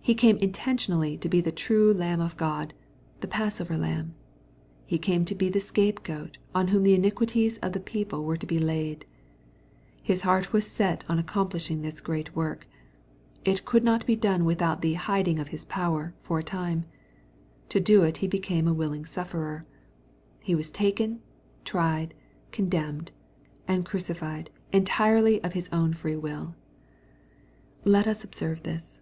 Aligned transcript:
He 0.00 0.16
came 0.16 0.36
intentionally 0.38 1.16
to 1.18 1.28
be 1.28 1.40
the 1.40 1.52
true 1.52 1.94
Lamb 1.94 2.20
of 2.20 2.36
God, 2.36 2.74
the 3.20 3.28
Passover 3.28 3.76
Lamb. 3.76 4.16
He 4.84 4.98
came 4.98 5.24
to 5.26 5.34
be 5.36 5.48
the 5.48 5.60
Scape 5.60 6.02
goat 6.02 6.38
on 6.52 6.66
whom 6.74 6.82
the 6.82 6.96
iniquities 6.96 7.56
of 7.58 7.72
the 7.72 7.78
people 7.78 8.24
were 8.24 8.36
to 8.36 8.46
be 8.48 8.58
laid. 8.58 9.06
His 10.02 10.22
heart 10.22 10.52
was 10.52 10.66
set 10.66 11.04
on 11.08 11.20
accomplishing 11.20 11.82
this 11.82 12.00
great 12.00 12.34
work. 12.34 12.66
/ 13.06 13.14
It 13.44 13.64
could 13.64 13.84
not 13.84 14.04
be 14.06 14.16
done 14.16 14.44
without 14.44 14.82
the" 14.82 14.94
hiding 14.94 15.38
of 15.38 15.50
his 15.50 15.64
power* 15.64 16.14
for 16.18 16.40
a 16.40 16.42
time/ 16.42 16.84
To 17.68 17.78
do 17.78 18.02
it 18.02 18.16
he 18.16 18.26
became 18.26 18.66
a 18.66 18.74
willing 18.74 19.04
sufferer. 19.04 19.66
He 20.42 20.56
was 20.56 20.72
taken, 20.72 21.20
tried, 21.64 22.12
condemned, 22.50 23.12
and 23.68 23.86
crucified 23.86 24.50
entirely 24.72 25.40
of 25.44 25.52
His 25.52 25.68
own 25.70 25.94
free 25.94 26.16
will. 26.16 26.56
Let 27.84 28.08
us 28.08 28.24
observe 28.24 28.64
this. 28.64 29.00